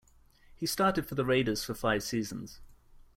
He 0.55 0.65
started 0.65 1.05
for 1.05 1.13
the 1.13 1.23
Raiders 1.23 1.63
for 1.63 1.75
five 1.75 2.01
seasons. 2.01 2.59